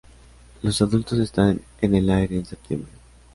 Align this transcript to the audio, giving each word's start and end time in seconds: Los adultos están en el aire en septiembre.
Los 0.63 0.81
adultos 0.81 1.19
están 1.19 1.61
en 1.79 1.93
el 1.93 2.09
aire 2.09 2.35
en 2.37 2.45
septiembre. 2.47 2.89